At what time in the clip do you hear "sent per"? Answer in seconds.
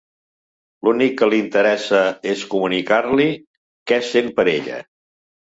4.11-4.49